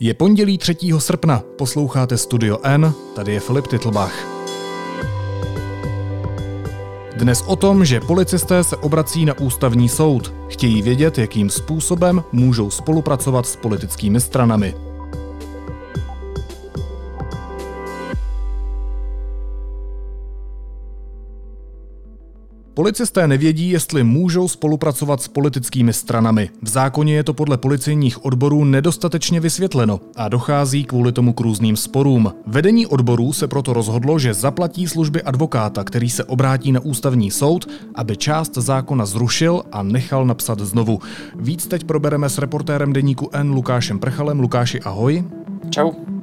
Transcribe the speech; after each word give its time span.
Je 0.00 0.14
pondělí 0.14 0.58
3. 0.58 0.76
srpna, 0.98 1.42
posloucháte 1.58 2.18
Studio 2.18 2.58
N, 2.62 2.92
tady 3.14 3.32
je 3.32 3.40
Filip 3.40 3.66
Titlbach. 3.66 4.26
Dnes 7.16 7.42
o 7.46 7.56
tom, 7.56 7.84
že 7.84 8.00
policisté 8.00 8.64
se 8.64 8.76
obrací 8.76 9.24
na 9.24 9.38
ústavní 9.38 9.88
soud. 9.88 10.34
Chtějí 10.48 10.82
vědět, 10.82 11.18
jakým 11.18 11.50
způsobem 11.50 12.24
můžou 12.32 12.70
spolupracovat 12.70 13.46
s 13.46 13.56
politickými 13.56 14.20
stranami. 14.20 14.74
Policisté 22.76 23.28
nevědí, 23.28 23.70
jestli 23.70 24.04
můžou 24.04 24.48
spolupracovat 24.48 25.22
s 25.22 25.28
politickými 25.28 25.92
stranami. 25.92 26.50
V 26.62 26.68
zákoně 26.68 27.14
je 27.14 27.24
to 27.24 27.34
podle 27.34 27.56
policejních 27.56 28.24
odborů 28.24 28.64
nedostatečně 28.64 29.40
vysvětleno 29.40 30.00
a 30.16 30.28
dochází 30.28 30.84
kvůli 30.84 31.12
tomu 31.12 31.32
k 31.32 31.40
různým 31.40 31.76
sporům. 31.76 32.32
Vedení 32.46 32.86
odborů 32.86 33.32
se 33.32 33.48
proto 33.48 33.72
rozhodlo, 33.72 34.18
že 34.18 34.34
zaplatí 34.34 34.88
služby 34.88 35.22
advokáta, 35.22 35.84
který 35.84 36.10
se 36.10 36.24
obrátí 36.24 36.72
na 36.72 36.80
ústavní 36.80 37.30
soud, 37.30 37.68
aby 37.94 38.16
část 38.16 38.54
zákona 38.54 39.06
zrušil 39.06 39.62
a 39.72 39.82
nechal 39.82 40.26
napsat 40.26 40.60
znovu. 40.60 40.98
Víc 41.36 41.66
teď 41.66 41.84
probereme 41.84 42.28
s 42.28 42.38
reportérem 42.38 42.92
deníku 42.92 43.30
N 43.32 43.50
Lukášem 43.50 43.98
Prchalem. 43.98 44.40
Lukáši, 44.40 44.80
ahoj. 44.80 45.24
Čau. 45.70 46.15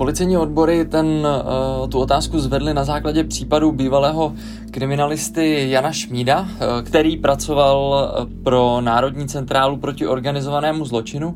Policejní 0.00 0.36
odbory 0.36 0.84
ten, 0.84 1.06
uh, 1.06 1.88
tu 1.88 1.98
otázku 1.98 2.38
zvedly 2.38 2.74
na 2.74 2.84
základě 2.84 3.24
případu 3.24 3.72
bývalého 3.72 4.32
kriminalisty 4.70 5.70
Jana 5.70 5.92
Šmída, 5.92 6.40
uh, 6.40 6.48
který 6.84 7.16
pracoval 7.16 8.10
eh, 8.12 8.26
pro 8.42 8.80
Národní 8.80 9.28
centrálu 9.28 9.76
proti 9.76 10.06
organizovanému 10.06 10.84
zločinu 10.84 11.34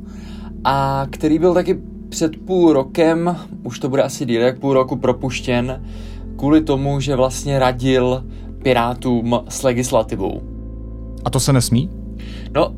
a 0.65 1.07
který 1.11 1.39
byl 1.39 1.55
taky 1.55 1.79
před 2.09 2.37
půl 2.47 2.73
rokem, 2.73 3.37
už 3.63 3.79
to 3.79 3.89
bude 3.89 4.03
asi 4.03 4.27
díl 4.27 4.41
jak 4.41 4.59
půl 4.59 4.75
roku, 4.75 4.97
propuštěn 4.97 5.83
kvůli 6.37 6.61
tomu, 6.61 7.01
že 7.01 7.17
vlastně 7.17 7.59
radil 7.59 8.25
Pirátům 8.63 9.41
s 9.49 9.63
legislativou. 9.63 10.41
A 11.25 11.31
to 11.31 11.41
se 11.41 11.53
nesmí? 11.53 11.91
No, 12.55 12.75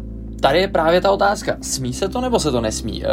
tady 0.47 0.58
je 0.58 0.69
právě 0.69 1.00
ta 1.00 1.11
otázka. 1.11 1.56
Smí 1.62 1.92
se 1.92 2.08
to 2.08 2.20
nebo 2.20 2.39
se 2.39 2.50
to 2.50 2.61
nesmí? 2.61 3.05
E, 3.05 3.08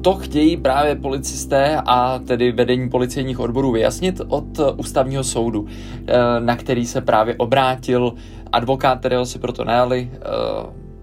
to 0.00 0.14
chtějí 0.14 0.56
právě 0.56 0.94
policisté 0.94 1.80
a 1.86 2.18
tedy 2.18 2.52
vedení 2.52 2.90
policejních 2.90 3.40
odborů 3.40 3.72
vyjasnit 3.72 4.20
od 4.28 4.60
ústavního 4.76 5.24
soudu, 5.24 5.66
e, 6.06 6.40
na 6.40 6.56
který 6.56 6.86
se 6.86 7.00
právě 7.00 7.34
obrátil 7.34 8.14
advokát, 8.52 8.98
kterého 8.98 9.26
si 9.26 9.38
proto 9.38 9.64
najali, 9.64 10.10
e, 10.12 10.18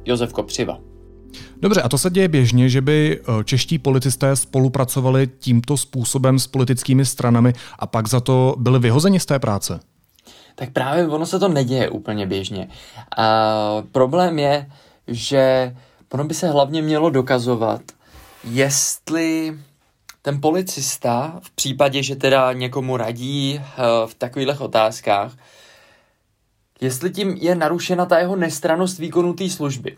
Josef 0.06 0.34
Kopřiva. 0.34 0.78
Dobře, 1.62 1.82
a 1.82 1.90
to 1.90 1.98
se 1.98 2.10
děje 2.10 2.28
běžně, 2.28 2.70
že 2.70 2.82
by 2.82 3.22
čeští 3.44 3.80
policisté 3.80 4.36
spolupracovali 4.36 5.28
tímto 5.40 5.78
způsobem 5.78 6.40
s 6.40 6.48
politickými 6.48 7.06
stranami 7.06 7.54
a 7.80 7.88
pak 7.88 8.08
za 8.08 8.20
to 8.20 8.56
byli 8.58 8.80
vyhozeni 8.80 9.20
z 9.20 9.26
té 9.26 9.40
práce? 9.40 9.80
Tak 10.56 10.70
právě 10.70 11.08
ono 11.08 11.26
se 11.26 11.40
to 11.40 11.48
neděje 11.48 11.90
úplně 11.90 12.28
běžně. 12.28 12.68
Uh, 12.68 13.88
problém 13.92 14.40
je, 14.40 14.66
že 15.10 15.76
ono 16.12 16.24
by 16.24 16.34
se 16.34 16.50
hlavně 16.50 16.82
mělo 16.82 17.10
dokazovat, 17.10 17.82
jestli 18.44 19.58
ten 20.22 20.42
policista 20.42 21.40
v 21.44 21.52
případě, 21.52 22.04
že 22.04 22.16
teda 22.16 22.54
někomu 22.54 22.98
radí 22.98 23.60
uh, 23.60 24.10
v 24.10 24.14
takových 24.14 24.62
otázkách, 24.62 25.34
jestli 26.82 27.10
tím 27.12 27.30
je 27.30 27.56
narušena 27.56 28.06
ta 28.06 28.20
jeho 28.20 28.36
nestranost 28.36 29.00
výkonu 29.00 29.34
té 29.34 29.50
služby. 29.50 29.98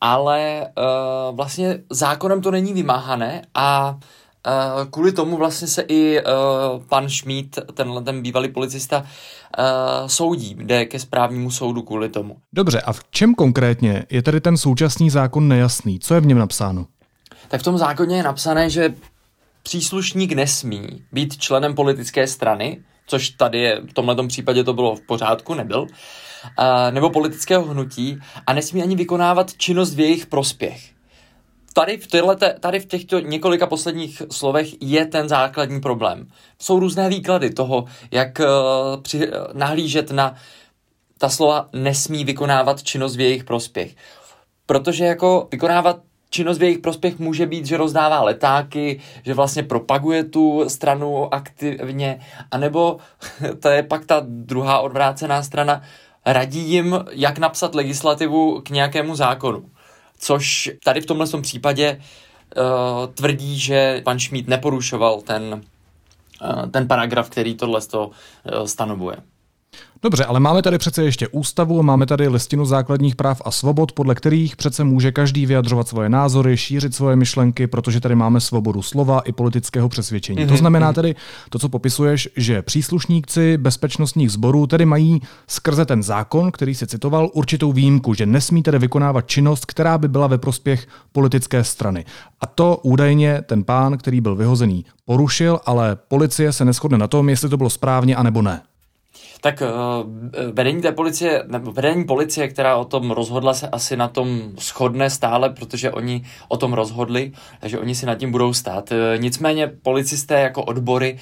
Ale 0.00 0.68
uh, 0.76 1.36
vlastně 1.36 1.78
zákonem 1.90 2.42
to 2.42 2.50
není 2.50 2.72
vymáhané 2.72 3.42
a 3.54 3.98
kvůli 4.90 5.12
tomu 5.12 5.36
vlastně 5.36 5.68
se 5.68 5.82
i 5.88 6.20
uh, 6.20 6.82
pan 6.88 7.08
Šmít, 7.08 7.58
tenhle 7.74 8.02
ten 8.02 8.22
bývalý 8.22 8.48
policista, 8.48 8.98
uh, 9.58 10.06
soudí, 10.06 10.56
jde 10.58 10.84
ke 10.84 10.98
správnímu 10.98 11.50
soudu 11.50 11.82
kvůli 11.82 12.08
tomu. 12.08 12.36
Dobře, 12.52 12.80
a 12.80 12.92
v 12.92 13.00
čem 13.10 13.34
konkrétně 13.34 14.04
je 14.10 14.22
tedy 14.22 14.40
ten 14.40 14.56
současný 14.56 15.10
zákon 15.10 15.48
nejasný? 15.48 15.98
Co 16.00 16.14
je 16.14 16.20
v 16.20 16.26
něm 16.26 16.38
napsáno? 16.38 16.86
Tak 17.48 17.60
v 17.60 17.64
tom 17.64 17.78
zákoně 17.78 18.16
je 18.16 18.22
napsané, 18.22 18.70
že 18.70 18.94
příslušník 19.62 20.32
nesmí 20.32 20.86
být 21.12 21.36
členem 21.36 21.74
politické 21.74 22.26
strany, 22.26 22.80
což 23.06 23.30
tady 23.30 23.58
je, 23.58 23.80
v 23.90 23.92
tomhle 23.92 24.26
případě 24.26 24.64
to 24.64 24.72
bylo 24.72 24.96
v 24.96 25.00
pořádku, 25.00 25.54
nebyl, 25.54 25.86
nebo 26.90 27.10
politického 27.10 27.64
hnutí 27.64 28.18
a 28.46 28.52
nesmí 28.52 28.82
ani 28.82 28.96
vykonávat 28.96 29.54
činnost 29.56 29.94
v 29.94 30.00
jejich 30.00 30.26
prospěch 30.26 30.95
tady 31.76 31.96
v, 31.96 32.06
tyhlete, 32.06 32.56
tady 32.60 32.80
v 32.80 32.86
těchto 32.86 33.20
několika 33.20 33.66
posledních 33.66 34.22
slovech 34.30 34.82
je 34.82 35.06
ten 35.06 35.28
základní 35.28 35.80
problém. 35.80 36.28
Jsou 36.58 36.80
různé 36.80 37.08
výklady 37.08 37.50
toho, 37.50 37.84
jak 38.10 38.38
uh, 38.38 39.02
při, 39.02 39.28
uh, 39.28 39.34
nahlížet 39.52 40.10
na 40.10 40.34
ta 41.18 41.28
slova 41.28 41.68
nesmí 41.72 42.24
vykonávat 42.24 42.82
činnost 42.82 43.16
v 43.16 43.20
jejich 43.20 43.44
prospěch. 43.44 43.94
Protože 44.66 45.04
jako 45.04 45.48
vykonávat 45.52 46.00
činnost 46.30 46.58
v 46.58 46.62
jejich 46.62 46.78
prospěch 46.78 47.18
může 47.18 47.46
být, 47.46 47.66
že 47.66 47.76
rozdává 47.76 48.22
letáky, 48.22 49.00
že 49.24 49.34
vlastně 49.34 49.62
propaguje 49.62 50.24
tu 50.24 50.64
stranu 50.68 51.34
aktivně, 51.34 52.20
anebo 52.50 52.96
to 53.60 53.68
je 53.68 53.82
pak 53.82 54.04
ta 54.04 54.22
druhá 54.24 54.78
odvrácená 54.78 55.42
strana, 55.42 55.82
radí 56.26 56.60
jim, 56.60 57.04
jak 57.10 57.38
napsat 57.38 57.74
legislativu 57.74 58.60
k 58.60 58.70
nějakému 58.70 59.14
zákonu 59.14 59.75
což 60.18 60.70
tady 60.84 61.00
v 61.00 61.06
tomhle 61.06 61.26
případě 61.42 62.00
uh, 62.56 63.06
tvrdí, 63.14 63.58
že 63.58 64.00
pan 64.04 64.18
Šmít 64.18 64.48
neporušoval 64.48 65.20
ten, 65.20 65.62
uh, 66.42 66.70
ten 66.70 66.88
paragraf, 66.88 67.30
který 67.30 67.54
tohle 67.54 67.80
uh, 67.96 68.12
stanovuje. 68.64 69.16
Dobře, 70.02 70.24
ale 70.24 70.40
máme 70.40 70.62
tady 70.62 70.78
přece 70.78 71.04
ještě 71.04 71.28
ústavu, 71.28 71.82
máme 71.82 72.06
tady 72.06 72.28
listinu 72.28 72.66
základních 72.66 73.16
práv 73.16 73.42
a 73.44 73.50
svobod, 73.50 73.92
podle 73.92 74.14
kterých 74.14 74.56
přece 74.56 74.84
může 74.84 75.12
každý 75.12 75.46
vyjadřovat 75.46 75.88
svoje 75.88 76.08
názory, 76.08 76.56
šířit 76.56 76.94
svoje 76.94 77.16
myšlenky, 77.16 77.66
protože 77.66 78.00
tady 78.00 78.14
máme 78.14 78.40
svobodu 78.40 78.82
slova 78.82 79.20
i 79.20 79.32
politického 79.32 79.88
přesvědčení. 79.88 80.38
Mm-hmm. 80.38 80.46
To 80.46 80.52
mhm, 80.52 80.58
znamená 80.58 80.86
mhm. 80.86 80.94
tedy 80.94 81.14
to, 81.50 81.58
co 81.58 81.68
popisuješ, 81.68 82.28
že 82.36 82.62
příslušníci 82.62 83.56
bezpečnostních 83.56 84.32
sborů 84.32 84.66
tedy 84.66 84.84
mají 84.84 85.22
skrze 85.46 85.84
ten 85.84 86.02
zákon, 86.02 86.52
který 86.52 86.74
si 86.74 86.86
citoval, 86.86 87.30
určitou 87.32 87.72
výjimku, 87.72 88.14
že 88.14 88.26
nesmí 88.26 88.62
tedy 88.62 88.78
vykonávat 88.78 89.26
činnost, 89.26 89.66
která 89.66 89.98
by 89.98 90.08
byla 90.08 90.26
ve 90.26 90.38
prospěch 90.38 90.86
politické 91.12 91.64
strany. 91.64 92.04
A 92.40 92.46
to 92.46 92.80
údajně 92.82 93.42
ten 93.46 93.64
pán, 93.64 93.98
který 93.98 94.20
byl 94.20 94.36
vyhozený, 94.36 94.84
porušil, 95.04 95.60
ale 95.66 95.96
policie 96.08 96.52
se 96.52 96.64
neschodne 96.64 96.98
na 96.98 97.08
tom, 97.08 97.28
jestli 97.28 97.48
to 97.48 97.56
bylo 97.56 97.70
správně 97.70 98.16
anebo 98.16 98.42
ne. 98.42 98.62
Tak 99.40 99.62
uh, 99.62 100.10
vedení 100.52 100.82
té 100.82 100.92
policie, 100.92 101.44
nebo 101.46 101.72
vedení 101.72 102.04
policie, 102.04 102.48
která 102.48 102.76
o 102.76 102.84
tom 102.84 103.10
rozhodla, 103.10 103.54
se 103.54 103.68
asi 103.68 103.96
na 103.96 104.08
tom 104.08 104.42
shodne 104.58 105.10
stále, 105.10 105.50
protože 105.50 105.90
oni 105.90 106.24
o 106.48 106.56
tom 106.56 106.72
rozhodli, 106.72 107.32
takže 107.60 107.78
oni 107.78 107.94
si 107.94 108.06
nad 108.06 108.14
tím 108.14 108.32
budou 108.32 108.52
stát. 108.52 108.92
Uh, 108.92 109.22
nicméně 109.22 109.66
policisté 109.66 110.40
jako 110.40 110.62
odbory 110.64 111.18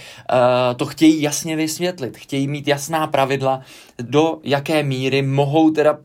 to 0.77 0.87
chtějí 0.87 1.23
jasně 1.23 1.57
vysvětlit, 1.57 2.17
chtějí 2.17 2.49
mít 2.49 2.69
jasná 2.69 3.07
pravidla, 3.07 3.61
do 4.03 4.39
jaké 4.43 4.83
míry 4.83 5.23
mohou 5.23 5.71
teda 5.71 5.99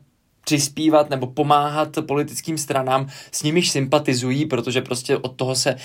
přispívat 0.49 1.09
nebo 1.09 1.27
pomáhat 1.27 1.89
politickým 2.01 2.57
stranám, 2.57 3.07
s 3.31 3.43
nimiž 3.43 3.71
sympatizují, 3.71 4.45
protože 4.45 4.81
prostě 4.81 5.17
od 5.17 5.35
toho 5.35 5.55
se 5.55 5.73
uh, 5.73 5.79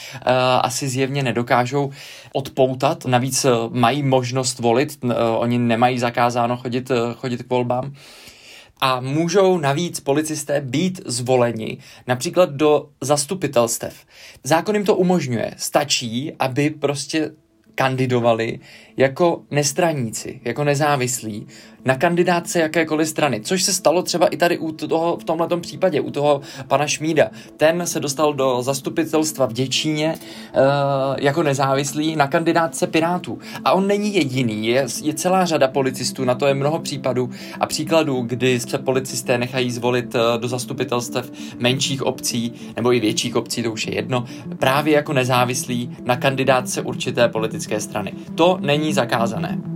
asi 0.62 0.88
zjevně 0.88 1.22
nedokážou 1.22 1.90
odpoutat. 2.32 3.04
Navíc 3.04 3.44
uh, 3.44 3.50
mají 3.76 4.02
možnost 4.02 4.58
volit, 4.58 4.98
uh, 5.04 5.12
oni 5.36 5.58
nemají 5.58 5.98
zakázáno 5.98 6.56
chodit, 6.56 6.90
uh, 6.90 6.96
chodit 7.14 7.42
k 7.42 7.50
volbám. 7.50 7.92
A 8.80 9.00
můžou 9.00 9.58
navíc 9.58 10.00
policisté 10.00 10.60
být 10.60 11.00
zvoleni 11.06 11.78
například 12.06 12.50
do 12.50 12.88
zastupitelstev. 13.00 13.94
Zákon 14.44 14.74
jim 14.74 14.84
to 14.84 14.96
umožňuje. 14.96 15.54
Stačí, 15.56 16.32
aby 16.38 16.70
prostě 16.70 17.30
kandidovali 17.74 18.60
jako 18.96 19.42
nestraníci, 19.50 20.40
jako 20.44 20.64
nezávislí 20.64 21.46
na 21.84 21.96
kandidátce 21.96 22.60
jakékoliv 22.60 23.08
strany, 23.08 23.40
což 23.40 23.62
se 23.62 23.72
stalo 23.72 24.02
třeba 24.02 24.26
i 24.26 24.36
tady 24.36 24.58
u 24.58 24.72
toho, 24.72 25.16
v 25.16 25.24
tomhle 25.24 25.48
případě, 25.60 26.00
u 26.00 26.10
toho 26.10 26.40
pana 26.68 26.86
Šmída. 26.86 27.30
Ten 27.56 27.86
se 27.86 28.00
dostal 28.00 28.34
do 28.34 28.62
zastupitelstva 28.62 29.46
v 29.46 29.52
Děčíně 29.52 30.14
uh, 30.14 30.60
jako 31.18 31.42
nezávislý 31.42 32.16
na 32.16 32.26
kandidátce 32.26 32.86
Pirátů. 32.86 33.38
A 33.64 33.72
on 33.72 33.86
není 33.86 34.14
jediný, 34.14 34.66
je, 34.66 34.86
je 35.02 35.14
celá 35.14 35.44
řada 35.44 35.68
policistů, 35.68 36.24
na 36.24 36.34
to 36.34 36.46
je 36.46 36.54
mnoho 36.54 36.78
případů 36.78 37.30
a 37.60 37.66
příkladů, 37.66 38.22
kdy 38.22 38.60
se 38.60 38.78
policisté 38.78 39.38
nechají 39.38 39.70
zvolit 39.70 40.14
uh, 40.14 40.20
do 40.40 40.48
zastupitelstev 40.48 41.32
menších 41.58 42.02
obcí 42.02 42.52
nebo 42.76 42.92
i 42.92 43.00
větších 43.00 43.36
obcí, 43.36 43.62
to 43.62 43.72
už 43.72 43.86
je 43.86 43.94
jedno, 43.94 44.24
právě 44.58 44.94
jako 44.94 45.12
nezávislí 45.12 45.96
na 46.04 46.16
kandidátce 46.16 46.82
určité 46.82 47.28
politické 47.28 47.80
strany. 47.80 48.12
To 48.34 48.58
není 48.60 48.92
zakázané. 48.92 49.73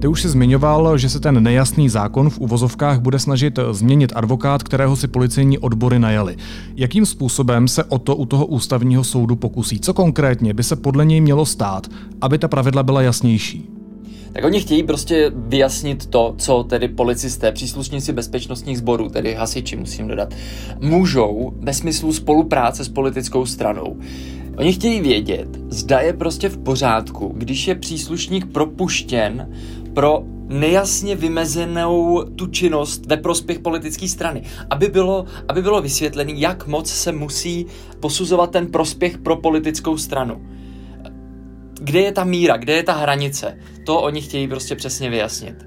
Ty 0.00 0.08
už 0.08 0.22
si 0.22 0.28
zmiňoval, 0.28 0.98
že 0.98 1.08
se 1.08 1.20
ten 1.20 1.42
nejasný 1.42 1.88
zákon 1.88 2.30
v 2.30 2.38
uvozovkách 2.38 3.00
bude 3.00 3.18
snažit 3.18 3.58
změnit 3.70 4.12
advokát, 4.16 4.62
kterého 4.62 4.96
si 4.96 5.08
policejní 5.08 5.58
odbory 5.58 5.98
najali. 5.98 6.36
Jakým 6.76 7.06
způsobem 7.06 7.68
se 7.68 7.84
o 7.84 7.98
to 7.98 8.16
u 8.16 8.26
toho 8.26 8.46
ústavního 8.46 9.04
soudu 9.04 9.36
pokusí? 9.36 9.80
Co 9.80 9.94
konkrétně 9.94 10.54
by 10.54 10.62
se 10.62 10.76
podle 10.76 11.04
něj 11.04 11.20
mělo 11.20 11.46
stát, 11.46 11.86
aby 12.20 12.38
ta 12.38 12.48
pravidla 12.48 12.82
byla 12.82 13.02
jasnější? 13.02 13.70
tak 14.32 14.44
oni 14.44 14.60
chtějí 14.60 14.82
prostě 14.82 15.32
vyjasnit 15.34 16.06
to, 16.06 16.34
co 16.38 16.62
tedy 16.62 16.88
policisté, 16.88 17.52
příslušníci 17.52 18.12
bezpečnostních 18.12 18.78
sborů, 18.78 19.08
tedy 19.08 19.34
hasiči 19.34 19.76
musím 19.76 20.08
dodat, 20.08 20.34
můžou 20.80 21.52
ve 21.60 21.74
smyslu 21.74 22.12
spolupráce 22.12 22.84
s 22.84 22.88
politickou 22.88 23.46
stranou. 23.46 23.96
Oni 24.56 24.72
chtějí 24.72 25.00
vědět, 25.00 25.48
zda 25.68 26.00
je 26.00 26.12
prostě 26.12 26.48
v 26.48 26.58
pořádku, 26.58 27.34
když 27.36 27.68
je 27.68 27.74
příslušník 27.74 28.46
propuštěn 28.46 29.48
pro 29.94 30.22
nejasně 30.48 31.16
vymezenou 31.16 32.24
tu 32.36 32.46
činnost 32.46 33.06
ve 33.06 33.16
prospěch 33.16 33.58
politické 33.58 34.08
strany. 34.08 34.42
Aby 34.70 34.88
bylo, 34.88 35.24
aby 35.48 35.62
bylo 35.62 35.82
vysvětlený, 35.82 36.40
jak 36.40 36.66
moc 36.66 36.90
se 36.90 37.12
musí 37.12 37.66
posuzovat 38.00 38.50
ten 38.50 38.66
prospěch 38.66 39.18
pro 39.18 39.36
politickou 39.36 39.96
stranu 39.98 40.40
kde 41.80 42.00
je 42.00 42.12
ta 42.12 42.24
míra, 42.24 42.56
kde 42.56 42.72
je 42.72 42.82
ta 42.82 42.92
hranice. 42.92 43.58
To 43.84 44.00
oni 44.00 44.22
chtějí 44.22 44.48
prostě 44.48 44.76
přesně 44.76 45.10
vyjasnit. 45.10 45.66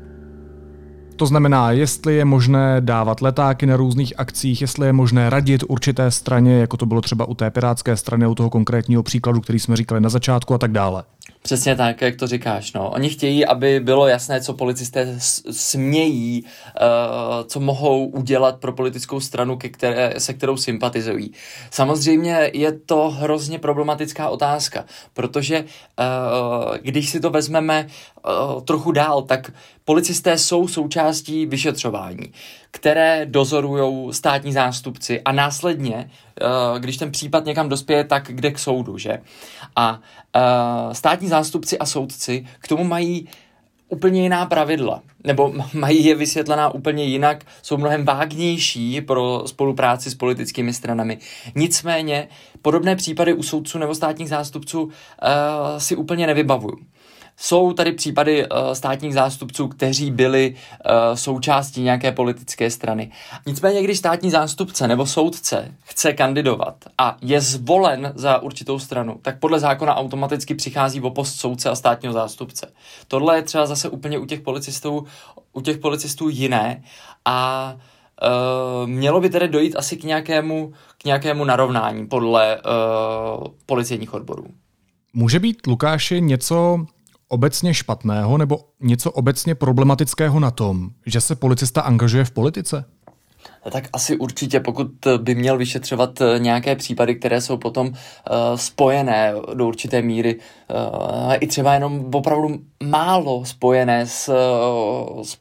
To 1.16 1.25
znamená, 1.25 1.72
jestli 1.72 2.16
je 2.16 2.25
možné 2.25 2.81
dávat 2.81 3.22
letáky 3.22 3.66
na 3.66 3.78
různých 3.78 4.14
akcích, 4.18 4.62
jestli 4.62 4.88
je 4.88 4.94
možné 4.94 5.30
radit 5.30 5.64
určité 5.68 6.12
straně, 6.12 6.60
jako 6.60 6.78
to 6.78 6.86
bylo 6.86 7.02
třeba 7.02 7.25
u 7.25 7.34
té 7.34 7.52
pirátské 7.52 7.98
strany, 7.98 8.28
u 8.28 8.36
toho 8.36 8.50
konkrétního 8.50 9.04
příkladu, 9.04 9.42
který 9.42 9.60
jsme 9.60 9.75
říkali 9.75 10.02
na 10.02 10.10
začátku 10.10 10.54
a 10.54 10.58
tak 10.58 10.72
dále. 10.72 11.04
Přesně 11.44 11.75
tak, 11.75 12.01
jak 12.01 12.16
to 12.16 12.28
říkáš. 12.28 12.74
No. 12.74 12.90
Oni 12.90 13.10
chtějí, 13.10 13.45
aby 13.45 13.80
bylo 13.80 14.07
jasné, 14.07 14.42
co 14.42 14.54
policisté 14.54 15.16
smějí, 15.51 16.44
uh, 16.44 17.48
co 17.48 17.60
mohou 17.60 18.06
udělat 18.06 18.60
pro 18.60 18.74
politickou 18.74 19.19
stranu, 19.19 19.57
ke 19.57 19.69
které, 19.69 20.13
se 20.18 20.34
kterou 20.34 20.57
sympatizují. 20.57 21.34
Samozřejmě 21.72 22.51
je 22.54 22.72
to 22.72 23.10
hrozně 23.10 23.60
problematická 23.60 24.30
otázka, 24.30 24.86
protože 25.13 25.60
uh, 25.63 26.78
když 26.81 27.10
si 27.10 27.19
to 27.19 27.30
vezmeme 27.30 27.88
uh, 27.88 28.62
trochu 28.62 28.92
dál, 28.92 29.22
tak 29.22 29.51
policisté 29.86 30.38
jsou 30.38 30.68
součástí 30.68 31.46
vyšetřování, 31.46 32.31
které 32.75 33.25
dozorují 33.25 34.14
státní 34.14 34.54
zástupci 34.54 35.22
a 35.22 35.31
následně, 35.31 36.10
když 36.80 36.98
ten 36.98 37.12
případ 37.12 37.46
někam 37.46 37.70
dospěje, 37.70 38.04
tak 38.04 38.24
kde 38.28 38.52
k 38.52 38.60
soudu, 38.60 38.98
že? 38.98 39.20
A 39.75 40.00
státní 40.92 41.28
zástupci 41.28 41.80
a 41.80 41.86
soudci 41.86 42.46
k 42.60 42.68
tomu 42.68 42.84
mají 42.84 43.28
úplně 43.90 44.22
jiná 44.22 44.46
pravidla, 44.46 45.02
nebo 45.24 45.54
mají 45.74 46.06
je 46.06 46.16
vysvětlená 46.16 46.70
úplně 46.74 47.04
jinak, 47.04 47.46
jsou 47.62 47.78
mnohem 47.78 48.06
vágnější 48.06 49.02
pro 49.02 49.44
spolupráci 49.46 50.10
s 50.10 50.16
politickými 50.16 50.74
stranami. 50.74 51.18
Nicméně 51.56 52.28
podobné 52.62 52.96
případy 52.96 53.34
u 53.34 53.44
soudců 53.44 53.78
nebo 53.78 53.96
státních 53.96 54.30
zástupců 54.30 54.84
uh, 54.84 54.92
si 55.78 55.96
úplně 55.96 56.28
nevybavuju. 56.28 56.78
Jsou 57.38 57.74
tady 57.74 57.91
případy 57.91 58.47
uh, 58.47 58.71
státních 58.74 59.13
zástupců, 59.13 59.68
kteří 59.68 60.12
byli 60.12 60.56
uh, 60.56 61.15
součástí 61.15 61.81
nějaké 61.81 62.12
politické 62.12 62.71
strany. 62.71 63.12
Nicméně, 63.45 63.83
když 63.83 63.97
státní 63.97 64.31
zástupce 64.31 64.88
nebo 64.88 65.06
soudce 65.06 65.71
chce 65.83 66.13
kandidovat 66.13 66.75
a 66.97 67.18
je 67.21 67.41
zvolen 67.41 68.13
za 68.15 68.41
určitou 68.41 68.80
stranu, 68.80 69.19
tak 69.21 69.39
podle 69.39 69.59
zákona 69.59 69.95
automaticky 69.95 70.56
přichází 70.56 71.01
o 71.01 71.09
post 71.09 71.35
soudce 71.35 71.69
a 71.69 71.75
státního 71.75 72.13
zástupce. 72.13 72.71
Tohle 73.07 73.36
je 73.36 73.41
třeba 73.41 73.65
zase 73.65 73.89
úplně 73.89 74.19
u 74.19 74.25
těch 74.25 74.41
policistů, 74.41 75.06
u 75.53 75.62
těch 75.62 75.77
policistů 75.77 76.29
jiné 76.29 76.83
a 77.25 77.77
Uh, 78.24 78.89
mělo 78.89 79.21
by 79.21 79.29
tedy 79.29 79.47
dojít 79.47 79.75
asi 79.75 79.97
k 79.97 80.03
nějakému, 80.03 80.74
k 80.97 81.06
nějakému 81.06 81.45
narovnání 81.45 82.07
podle 82.07 82.57
uh, 82.57 83.47
policejních 83.65 84.13
odborů. 84.13 84.45
Může 85.13 85.39
být, 85.39 85.68
Lukáši, 85.68 86.21
něco 86.21 86.86
obecně 87.33 87.74
špatného 87.74 88.38
nebo 88.38 88.59
něco 88.80 89.12
obecně 89.12 89.56
problematického 89.56 90.39
na 90.39 90.51
tom, 90.51 90.89
že 91.06 91.21
se 91.21 91.35
policista 91.35 91.81
angažuje 91.81 92.25
v 92.25 92.31
politice? 92.31 92.85
No 93.65 93.71
tak 93.71 93.89
asi 93.94 94.18
určitě, 94.18 94.59
pokud 94.59 94.88
by 95.18 95.35
měl 95.35 95.57
vyšetřovat 95.57 96.21
eh, 96.21 96.39
nějaké 96.39 96.75
případy, 96.75 97.15
které 97.15 97.41
jsou 97.41 97.57
potom 97.57 97.88
uh, 97.88 97.94
spojené 98.56 99.33
do 99.53 99.68
určité 99.68 100.01
míry, 100.01 100.35
uh, 100.35 101.33
i 101.39 101.47
třeba 101.47 101.74
jenom 101.74 102.09
opravdu 102.13 102.59
málo 102.83 103.45
spojené 103.45 104.07
s, 104.07 104.29
uh, 104.29 105.24
s 105.24 105.38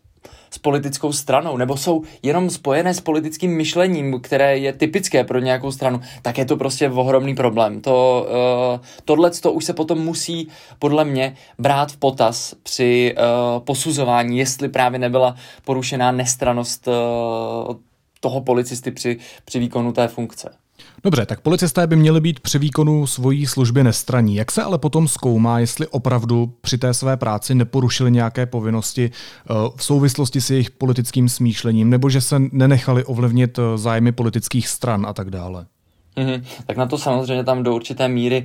s 0.52 0.58
politickou 0.58 1.12
stranou, 1.12 1.56
nebo 1.56 1.76
jsou 1.76 2.02
jenom 2.22 2.50
spojené 2.50 2.94
s 2.94 3.00
politickým 3.00 3.56
myšlením, 3.56 4.20
které 4.20 4.58
je 4.58 4.72
typické 4.72 5.24
pro 5.24 5.38
nějakou 5.38 5.72
stranu, 5.72 6.00
tak 6.22 6.38
je 6.38 6.44
to 6.44 6.56
prostě 6.56 6.90
ohromný 6.90 7.34
problém. 7.34 7.80
To, 7.80 8.26
uh, 8.76 8.86
tohle 9.04 9.30
to 9.30 9.52
už 9.52 9.64
se 9.64 9.72
potom 9.72 9.98
musí 9.98 10.48
podle 10.78 11.04
mě 11.04 11.36
brát 11.58 11.92
v 11.92 11.96
potaz 11.96 12.54
při 12.62 13.14
uh, 13.14 13.64
posuzování, 13.64 14.38
jestli 14.38 14.68
právě 14.68 14.98
nebyla 14.98 15.36
porušená 15.64 16.12
nestranost 16.12 16.88
uh, 16.88 16.94
toho 18.20 18.40
policisty 18.40 18.90
při, 18.90 19.18
při 19.44 19.58
výkonu 19.58 19.92
té 19.92 20.08
funkce. 20.08 20.61
Dobře, 21.04 21.26
tak 21.26 21.40
policisté 21.40 21.86
by 21.86 21.96
měli 21.96 22.20
být 22.20 22.40
při 22.40 22.58
výkonu 22.58 23.06
svojí 23.06 23.46
služby 23.46 23.84
nestraní. 23.84 24.36
Jak 24.36 24.52
se 24.52 24.62
ale 24.62 24.78
potom 24.78 25.08
zkoumá, 25.08 25.58
jestli 25.58 25.86
opravdu 25.86 26.54
při 26.60 26.78
té 26.78 26.94
své 26.94 27.16
práci 27.16 27.54
neporušili 27.54 28.10
nějaké 28.10 28.46
povinnosti 28.46 29.10
eh, 29.10 29.54
v 29.76 29.84
souvislosti 29.84 30.40
s 30.40 30.50
jejich 30.50 30.70
politickým 30.70 31.28
smýšlením, 31.28 31.90
nebo 31.90 32.10
že 32.10 32.20
se 32.20 32.36
nenechali 32.52 33.04
ovlivnit 33.04 33.58
eh, 33.58 33.78
zájmy 33.78 34.12
politických 34.12 34.68
stran 34.68 35.06
a 35.06 35.12
tak 35.12 35.30
dále? 35.30 35.66
Mm-hmm. 36.16 36.44
Tak 36.66 36.76
na 36.76 36.86
to 36.86 36.98
samozřejmě 36.98 37.44
tam 37.44 37.62
do 37.62 37.74
určité 37.74 38.08
míry, 38.08 38.44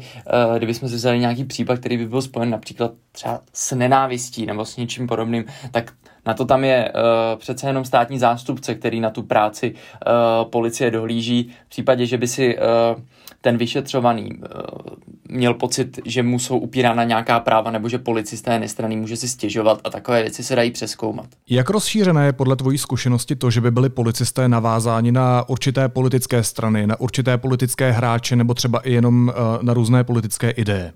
uh, 0.50 0.58
kdybychom 0.58 0.90
si 0.90 0.96
vzali 0.96 1.20
nějaký 1.20 1.44
případ, 1.44 1.80
který 1.80 1.98
by 1.98 2.06
byl 2.06 2.22
spojen 2.22 2.50
například 2.50 2.92
třeba 3.12 3.42
s 3.54 3.76
nenávistí 3.76 4.46
nebo 4.46 4.66
s 4.66 4.78
něčím 4.78 5.08
podobným, 5.08 5.46
tak 5.72 5.94
na 6.26 6.34
to 6.34 6.46
tam 6.46 6.64
je 6.64 6.92
uh, 6.96 7.40
přece 7.40 7.68
jenom 7.68 7.86
státní 7.86 8.20
zástupce, 8.20 8.76
který 8.76 9.00
na 9.00 9.10
tu 9.10 9.24
práci 9.24 9.74
uh, 9.74 10.50
policie 10.50 10.92
dohlíží. 10.92 11.52
V 11.66 11.70
případě, 11.70 12.06
že 12.06 12.18
by 12.18 12.28
si 12.28 12.58
uh, 12.58 12.64
ten 13.42 13.58
vyšetřovaný 13.58 14.32
uh, 14.32 14.46
měl 15.30 15.54
pocit, 15.54 16.00
že 16.06 16.24
mu 16.24 16.40
jsou 16.40 16.58
upírána 16.58 17.04
nějaká 17.04 17.40
práva 17.40 17.72
nebo 17.72 17.90
že 17.90 17.98
policista 17.98 18.54
je 18.54 18.60
nestraný, 18.60 18.98
může 18.98 19.18
si 19.18 19.28
stěžovat 19.28 19.82
a 19.84 19.90
takové 19.90 20.22
věci 20.22 20.44
se 20.44 20.56
dají 20.56 20.72
přeskoumat. 20.72 21.26
Jak 21.50 21.70
rozšířené 21.70 22.26
je 22.26 22.34
podle 22.34 22.56
tvojí 22.56 22.78
zkušenosti 22.78 23.36
to, 23.36 23.52
že 23.52 23.62
by 23.62 23.72
byli 23.72 23.90
policisté 23.90 24.48
navázáni 24.48 25.12
na 25.12 25.50
určité 25.50 25.90
politické 25.90 26.44
strany, 26.44 26.88
na 26.88 27.00
určité 27.00 27.38
politické 27.38 27.92
hráče 27.92 28.36
nebo 28.36 28.54
třeba 28.54 28.80
i 28.80 28.94
jenom 28.94 29.28
uh, 29.28 29.64
na 29.64 29.74
různé 29.74 30.04
politické 30.04 30.50
ideje? 30.50 30.94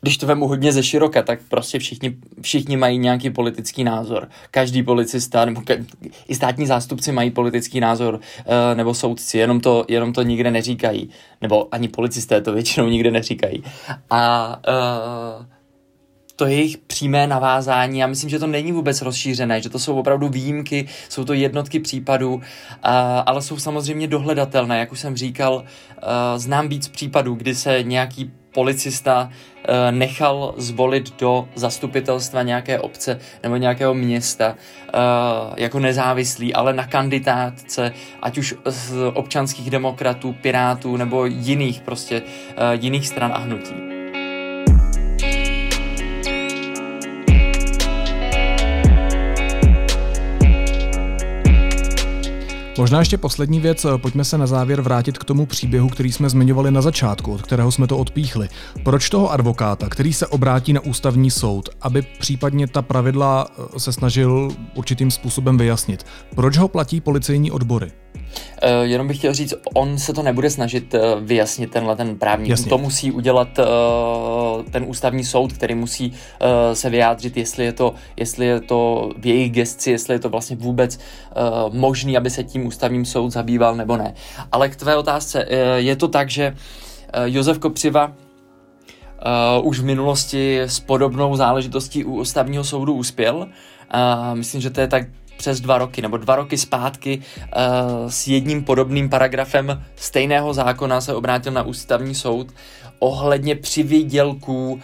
Když 0.00 0.18
to 0.18 0.26
vemu 0.26 0.48
hodně 0.48 0.72
ze 0.72 0.82
široka, 0.82 1.22
tak 1.22 1.38
prostě 1.48 1.78
všichni, 1.78 2.16
všichni 2.40 2.76
mají 2.76 2.98
nějaký 2.98 3.30
politický 3.30 3.84
názor. 3.84 4.28
Každý 4.50 4.82
policista 4.82 5.44
nebo 5.44 5.60
ka, 5.60 5.74
i 6.28 6.34
státní 6.34 6.66
zástupci 6.66 7.12
mají 7.12 7.30
politický 7.30 7.80
názor 7.80 8.14
uh, 8.14 8.20
nebo 8.74 8.94
soudci, 8.94 9.38
jenom 9.38 9.60
to, 9.60 9.84
jenom 9.88 10.12
to 10.12 10.22
nikde 10.22 10.50
neříkají. 10.50 11.10
Nebo 11.42 11.68
ani 11.74 11.88
policisté 11.88 12.40
to 12.40 12.52
většinou 12.52 12.88
nikde 12.88 13.10
neříkají. 13.10 13.62
A 14.10 14.48
uh, 14.68 15.46
to 16.36 16.46
jejich 16.46 16.78
přímé 16.78 17.26
navázání, 17.26 17.98
já 17.98 18.06
myslím, 18.06 18.30
že 18.30 18.38
to 18.38 18.46
není 18.46 18.72
vůbec 18.72 19.02
rozšířené, 19.02 19.62
že 19.62 19.68
to 19.68 19.78
jsou 19.78 19.98
opravdu 19.98 20.28
výjimky, 20.28 20.88
jsou 21.08 21.24
to 21.24 21.32
jednotky 21.32 21.80
případů, 21.80 22.34
uh, 22.34 22.40
ale 23.26 23.42
jsou 23.42 23.58
samozřejmě 23.58 24.06
dohledatelné, 24.06 24.78
jak 24.78 24.92
už 24.92 25.00
jsem 25.00 25.16
říkal, 25.16 25.54
uh, 25.54 25.62
znám 26.36 26.68
víc 26.68 26.88
případů, 26.88 27.34
kdy 27.34 27.54
se 27.54 27.82
nějaký 27.82 28.30
policista 28.52 29.30
eh, 29.30 29.92
nechal 29.92 30.54
zvolit 30.56 31.20
do 31.20 31.48
zastupitelstva 31.54 32.42
nějaké 32.42 32.80
obce 32.80 33.20
nebo 33.42 33.56
nějakého 33.56 33.94
města 33.94 34.54
eh, 34.54 34.98
jako 35.56 35.78
nezávislý, 35.78 36.54
ale 36.54 36.72
na 36.72 36.86
kandidátce, 36.86 37.92
ať 38.22 38.38
už 38.38 38.54
z 38.64 38.94
občanských 39.14 39.70
demokratů, 39.70 40.32
pirátů 40.32 40.96
nebo 40.96 41.26
jiných 41.26 41.80
prostě 41.80 42.22
eh, 42.22 42.54
jiných 42.80 43.08
stran 43.08 43.32
a 43.32 43.38
hnutí. 43.38 43.87
Možná 52.78 52.98
ještě 52.98 53.18
poslední 53.18 53.60
věc, 53.60 53.86
pojďme 53.96 54.24
se 54.24 54.38
na 54.38 54.46
závěr 54.46 54.80
vrátit 54.80 55.18
k 55.18 55.24
tomu 55.24 55.46
příběhu, 55.46 55.88
který 55.88 56.12
jsme 56.12 56.30
zmiňovali 56.30 56.70
na 56.70 56.82
začátku, 56.82 57.32
od 57.32 57.42
kterého 57.42 57.72
jsme 57.72 57.86
to 57.86 57.98
odpíchli. 57.98 58.48
Proč 58.82 59.10
toho 59.10 59.32
advokáta, 59.32 59.88
který 59.88 60.12
se 60.12 60.26
obrátí 60.26 60.72
na 60.72 60.80
ústavní 60.80 61.30
soud, 61.30 61.68
aby 61.80 62.02
případně 62.02 62.66
ta 62.66 62.82
pravidla 62.82 63.46
eh, 63.50 63.80
se 63.80 63.92
snažil 63.92 64.48
určitým 64.74 65.10
způsobem 65.10 65.58
vyjasnit, 65.58 66.06
proč 66.34 66.56
ho 66.56 66.68
platí 66.68 67.00
policejní 67.00 67.50
odbory? 67.50 67.92
Uh, 68.62 68.82
jenom 68.82 69.08
bych 69.08 69.18
chtěl 69.18 69.34
říct, 69.34 69.54
on 69.74 69.98
se 69.98 70.12
to 70.12 70.22
nebude 70.22 70.50
snažit 70.50 70.94
uh, 70.94 71.00
vyjasnit 71.20 71.70
tenhle 71.70 71.96
ten 71.96 72.18
právní. 72.18 72.48
Jasně. 72.48 72.68
To 72.68 72.78
musí 72.78 73.12
udělat 73.12 73.48
uh, 73.58 74.62
ten 74.70 74.84
ústavní 74.88 75.24
soud, 75.24 75.52
který 75.52 75.74
musí 75.74 76.12
se 76.72 76.90
vyjádřit, 76.90 77.36
jestli 77.36 77.64
je, 77.64 77.72
to, 77.72 77.94
jestli 78.16 78.46
je 78.46 78.60
to 78.60 79.10
v 79.18 79.26
jejich 79.26 79.52
gesci, 79.52 79.90
jestli 79.90 80.14
je 80.14 80.18
to 80.18 80.28
vlastně 80.28 80.56
vůbec 80.56 80.98
možný, 81.72 82.16
aby 82.16 82.30
se 82.30 82.44
tím 82.44 82.66
ústavním 82.66 83.04
soud 83.04 83.30
zabýval 83.30 83.76
nebo 83.76 83.96
ne. 83.96 84.14
Ale 84.52 84.68
k 84.68 84.76
tvé 84.76 84.96
otázce, 84.96 85.46
je 85.76 85.96
to 85.96 86.08
tak, 86.08 86.30
že 86.30 86.56
Josef 87.24 87.58
Kopřiva 87.58 88.06
uh, 88.06 89.66
už 89.66 89.80
v 89.80 89.84
minulosti 89.84 90.60
s 90.60 90.80
podobnou 90.80 91.36
záležitostí 91.36 92.04
u 92.04 92.14
ústavního 92.14 92.64
soudu 92.64 92.94
uspěl. 92.94 93.36
Uh, 93.36 93.48
myslím, 94.34 94.60
že 94.60 94.70
to 94.70 94.80
je 94.80 94.86
tak 94.86 95.02
přes 95.38 95.60
dva 95.60 95.78
roky, 95.78 96.02
nebo 96.02 96.16
dva 96.16 96.36
roky 96.36 96.58
zpátky 96.58 97.18
uh, 97.18 98.10
s 98.10 98.28
jedním 98.28 98.64
podobným 98.64 99.08
paragrafem 99.08 99.82
stejného 99.96 100.54
zákona 100.54 101.00
se 101.00 101.14
obrátil 101.14 101.52
na 101.52 101.62
ústavní 101.62 102.14
soud 102.14 102.52
ohledně 102.98 103.54
přivědělků 103.54 104.72
uh, 104.72 104.80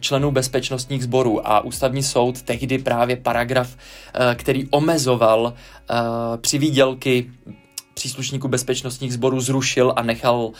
členů 0.00 0.30
bezpečnostních 0.30 1.04
sborů 1.04 1.48
a 1.48 1.60
ústavní 1.60 2.02
soud 2.02 2.42
tehdy 2.42 2.78
právě 2.78 3.16
paragraf, 3.16 3.68
uh, 3.76 4.34
který 4.34 4.68
omezoval 4.70 5.54
přivídělky 6.40 7.30
příslušníků 7.94 8.48
bezpečnostních 8.48 9.12
sborů 9.12 9.40
zrušil 9.40 9.92
a 9.96 10.02
nechal 10.02 10.50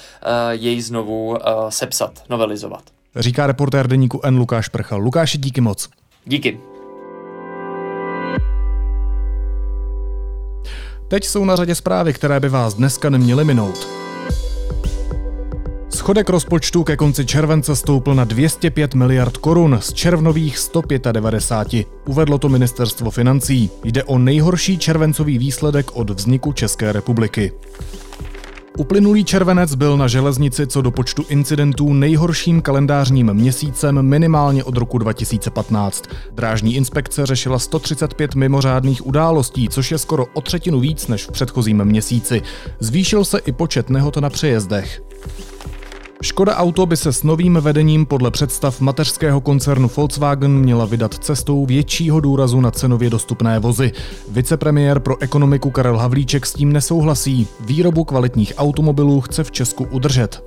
jej 0.51 0.81
znovu 0.81 1.39
sepsat, 1.69 2.23
novelizovat. 2.31 2.83
Říká 3.17 3.47
reportér 3.47 3.89
deníku 3.89 4.21
N. 4.25 4.39
Lukáš 4.39 4.69
Prchal. 4.69 5.01
Lukáši, 5.01 5.39
díky 5.39 5.61
moc. 5.61 5.89
Díky. 6.25 6.74
Teď 11.15 11.25
jsou 11.25 11.45
na 11.45 11.57
řadě 11.57 11.75
zprávy, 11.75 12.13
které 12.13 12.41
by 12.41 12.49
vás 12.49 12.75
dneska 12.75 13.11
neměly 13.11 13.45
minout. 13.45 13.89
Schodek 15.89 16.31
rozpočtu 16.31 16.85
ke 16.85 16.97
konci 16.97 17.27
července 17.27 17.77
stoupl 17.77 18.15
na 18.15 18.25
205 18.25 18.95
miliard 18.95 19.37
korun 19.37 19.79
z 19.81 19.93
červnových 19.93 20.59
195. 20.59 21.87
Uvedlo 22.07 22.39
to 22.39 22.49
ministerstvo 22.49 23.11
financí. 23.11 23.71
Jde 23.85 24.05
o 24.05 24.19
nejhorší 24.19 24.79
červencový 24.79 25.39
výsledek 25.39 25.97
od 25.97 26.11
vzniku 26.11 26.53
České 26.53 26.93
republiky. 26.93 27.53
Uplynulý 28.79 29.25
červenec 29.25 29.75
byl 29.75 29.97
na 29.97 30.09
železnici 30.09 30.67
co 30.67 30.83
do 30.83 30.91
počtu 30.91 31.25
incidentů 31.29 31.93
nejhorším 31.93 32.63
kalendářním 32.63 33.35
měsícem 33.35 34.03
minimálně 34.03 34.65
od 34.65 34.77
roku 34.77 34.99
2015. 34.99 36.05
Drážní 36.33 36.75
inspekce 36.77 37.27
řešila 37.27 37.59
135 37.59 38.35
mimořádných 38.35 39.07
událostí, 39.07 39.69
což 39.69 39.91
je 39.91 39.99
skoro 39.99 40.27
o 40.35 40.41
třetinu 40.41 40.81
víc 40.81 41.09
než 41.09 41.27
v 41.27 41.33
předchozím 41.33 41.85
měsíci. 41.85 42.43
Zvýšil 42.81 43.25
se 43.25 43.39
i 43.39 43.53
počet 43.53 43.91
nehod 43.91 44.17
na 44.17 44.31
přejezdech. 44.31 45.03
Škoda 46.25 46.57
Auto 46.57 46.87
by 46.87 46.97
se 46.97 47.13
s 47.13 47.23
novým 47.23 47.59
vedením 47.61 48.07
podle 48.07 48.31
představ 48.31 48.81
mateřského 48.81 49.41
koncernu 49.41 49.91
Volkswagen 49.97 50.59
měla 50.59 50.85
vydat 50.85 51.15
cestou 51.15 51.67
většího 51.67 52.21
důrazu 52.21 52.61
na 52.61 52.71
cenově 52.71 53.11
dostupné 53.11 53.59
vozy. 53.59 53.93
Vicepremiér 54.29 55.01
pro 55.01 55.23
ekonomiku 55.23 55.71
Karel 55.71 55.99
Havlíček 55.99 56.47
s 56.47 56.53
tím 56.53 56.73
nesouhlasí. 56.73 57.47
Výrobu 57.61 58.05
kvalitních 58.05 58.53
automobilů 58.57 59.21
chce 59.21 59.45
v 59.45 59.51
Česku 59.51 59.85
udržet. 59.85 60.45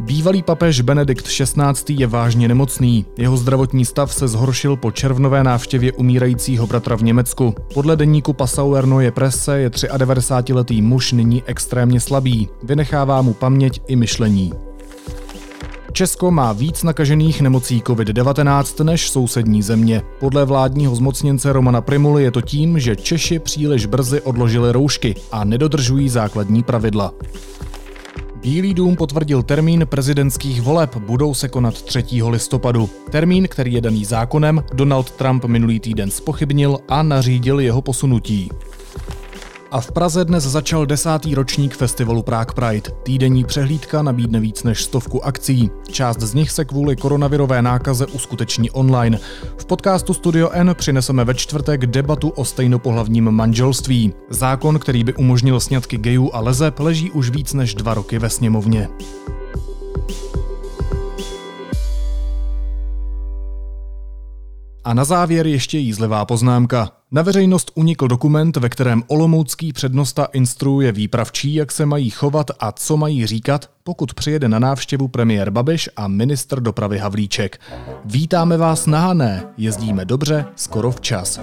Bývalý 0.00 0.42
papež 0.42 0.80
Benedikt 0.80 1.26
XVI. 1.26 1.94
je 1.94 2.06
vážně 2.06 2.48
nemocný. 2.48 3.06
Jeho 3.18 3.36
zdravotní 3.36 3.84
stav 3.84 4.14
se 4.14 4.28
zhoršil 4.28 4.76
po 4.76 4.90
červnové 4.90 5.44
návštěvě 5.44 5.92
umírajícího 5.92 6.66
bratra 6.66 6.96
v 6.96 7.02
Německu. 7.02 7.54
Podle 7.74 7.96
deníku 7.96 8.32
Passauer 8.32 8.86
Neue 8.86 9.10
Presse 9.10 9.58
je 9.58 9.70
93-letý 9.70 10.82
muž 10.82 11.12
nyní 11.12 11.42
extrémně 11.46 12.00
slabý. 12.00 12.48
Vynechává 12.62 13.22
mu 13.22 13.32
paměť 13.34 13.80
i 13.86 13.96
myšlení. 13.96 14.52
Česko 15.92 16.30
má 16.30 16.52
víc 16.52 16.82
nakažených 16.82 17.40
nemocí 17.40 17.82
COVID-19 17.82 18.84
než 18.84 19.10
sousední 19.10 19.62
země. 19.62 20.02
Podle 20.20 20.44
vládního 20.44 20.96
zmocněnce 20.96 21.52
Romana 21.52 21.80
Primuly 21.80 22.22
je 22.22 22.30
to 22.30 22.40
tím, 22.40 22.78
že 22.78 22.96
Češi 22.96 23.38
příliš 23.38 23.86
brzy 23.86 24.20
odložili 24.20 24.72
roušky 24.72 25.14
a 25.32 25.44
nedodržují 25.44 26.08
základní 26.08 26.62
pravidla. 26.62 27.12
Bílý 28.46 28.74
dům 28.74 28.96
potvrdil 28.96 29.42
termín 29.42 29.86
prezidentských 29.86 30.62
voleb, 30.62 30.96
budou 30.96 31.34
se 31.34 31.48
konat 31.48 31.82
3. 31.82 32.04
listopadu. 32.28 32.90
Termín, 33.10 33.48
který 33.48 33.72
je 33.72 33.80
daný 33.80 34.04
zákonem, 34.04 34.64
Donald 34.72 35.10
Trump 35.10 35.44
minulý 35.44 35.80
týden 35.80 36.10
spochybnil 36.10 36.78
a 36.88 37.02
nařídil 37.02 37.60
jeho 37.60 37.82
posunutí. 37.82 38.50
A 39.70 39.80
v 39.80 39.92
Praze 39.92 40.24
dnes 40.24 40.44
začal 40.44 40.86
desátý 40.86 41.34
ročník 41.34 41.76
festivalu 41.76 42.22
Prague 42.22 42.54
Pride. 42.54 42.90
Týdenní 43.02 43.44
přehlídka 43.44 44.02
nabídne 44.02 44.40
víc 44.40 44.62
než 44.62 44.84
stovku 44.84 45.24
akcí. 45.24 45.70
Část 45.90 46.20
z 46.20 46.34
nich 46.34 46.50
se 46.50 46.64
kvůli 46.64 46.96
koronavirové 46.96 47.62
nákaze 47.62 48.06
uskuteční 48.06 48.70
online. 48.70 49.18
V 49.58 49.64
podcastu 49.66 50.14
Studio 50.14 50.50
N 50.50 50.74
přineseme 50.74 51.24
ve 51.24 51.34
čtvrtek 51.34 51.86
debatu 51.86 52.28
o 52.28 52.44
stejnopohlavním 52.44 53.30
manželství. 53.30 54.12
Zákon, 54.30 54.78
který 54.78 55.04
by 55.04 55.14
umožnil 55.14 55.60
sňatky 55.60 55.98
gejů 55.98 56.30
a 56.34 56.40
lezeb, 56.40 56.78
leží 56.78 57.10
už 57.10 57.30
víc 57.30 57.52
než 57.52 57.74
dva 57.74 57.94
roky 57.94 58.18
ve 58.18 58.30
sněmovně. 58.30 58.88
A 64.86 64.94
na 64.94 65.04
závěr 65.04 65.46
ještě 65.46 65.78
jízlivá 65.78 66.24
poznámka. 66.24 66.90
Na 67.10 67.22
veřejnost 67.22 67.70
unikl 67.74 68.08
dokument, 68.08 68.56
ve 68.56 68.68
kterém 68.68 69.02
olomoucký 69.06 69.72
přednosta 69.72 70.24
instruuje 70.24 70.92
výpravčí, 70.92 71.54
jak 71.54 71.72
se 71.72 71.86
mají 71.86 72.10
chovat 72.10 72.50
a 72.60 72.72
co 72.72 72.96
mají 72.96 73.26
říkat, 73.26 73.70
pokud 73.84 74.14
přijede 74.14 74.48
na 74.48 74.58
návštěvu 74.58 75.08
premiér 75.08 75.50
Babiš 75.50 75.90
a 75.96 76.08
ministr 76.08 76.60
dopravy 76.60 76.98
Havlíček. 76.98 77.60
Vítáme 78.04 78.56
vás 78.56 78.86
na 78.86 79.00
Hané, 79.00 79.44
jezdíme 79.56 80.04
dobře, 80.04 80.44
skoro 80.56 80.90
včas. 80.90 81.40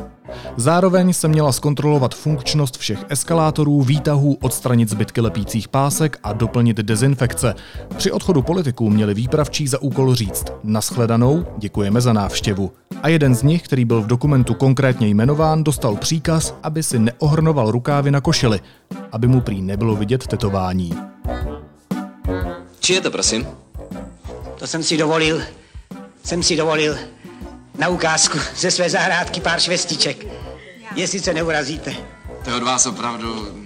Zároveň 0.58 1.14
se 1.14 1.28
měla 1.28 1.52
zkontrolovat 1.52 2.16
funkčnost 2.16 2.78
všech 2.78 3.06
eskalátorů, 3.10 3.82
výtahů, 3.82 4.38
odstranit 4.42 4.90
zbytky 4.90 5.22
lepících 5.22 5.68
pásek 5.68 6.20
a 6.24 6.34
doplnit 6.34 6.78
dezinfekce. 6.78 7.56
Při 7.98 8.12
odchodu 8.12 8.42
politiků 8.42 8.90
měli 8.90 9.14
výpravčí 9.14 9.68
za 9.68 9.82
úkol 9.82 10.16
říct 10.16 10.46
naschledanou, 10.64 11.46
děkujeme 11.58 12.02
za 12.02 12.14
návštěvu. 12.14 12.72
A 13.04 13.08
jeden 13.08 13.36
z 13.36 13.44
nich, 13.44 13.62
který 13.62 13.86
byl 13.86 14.02
v 14.02 14.08
dokumentu 14.08 14.54
konkrétně 14.54 15.08
jmenován, 15.08 15.64
dostal 15.64 15.96
příkaz, 15.96 16.56
aby 16.64 16.84
si 16.84 17.00
neohrnoval 17.00 17.72
rukávy 17.72 18.12
na 18.12 18.22
košili, 18.22 18.60
aby 19.12 19.28
mu 19.28 19.42
prý 19.42 19.62
nebylo 19.62 19.96
vidět 19.96 20.28
tetování. 20.28 20.94
Či 22.80 22.94
je 22.94 23.02
to, 23.02 23.12
prosím? 23.12 23.48
To 24.60 24.68
jsem 24.68 24.84
si 24.84 24.98
dovolil, 24.98 25.42
jsem 26.24 26.44
si 26.44 26.58
dovolil 26.58 26.96
na 27.78 27.88
ukázku 27.88 28.38
ze 28.56 28.72
své 28.72 28.90
zahrádky 28.90 29.42
pár 29.42 29.60
švestiček. 29.60 30.26
Jestli 30.96 31.20
se 31.20 31.34
neurazíte. 31.34 31.94
To 32.44 32.50
je 32.50 32.56
od 32.56 32.64
vás 32.64 32.86
opravdu 32.86 33.58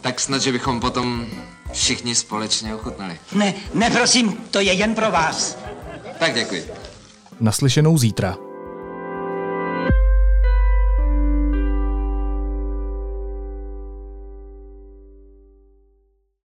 tak 0.00 0.20
snad, 0.20 0.42
že 0.42 0.52
bychom 0.52 0.80
potom 0.80 1.26
všichni 1.72 2.14
společně 2.14 2.74
ochutnali. 2.74 3.18
Ne, 3.32 3.54
ne, 3.74 3.90
prosím, 3.90 4.32
to 4.50 4.60
je 4.60 4.72
jen 4.72 4.94
pro 4.94 5.10
vás. 5.10 5.58
Tak 6.18 6.34
děkuji. 6.34 6.70
Naslyšenou 7.40 7.98
zítra. 7.98 8.36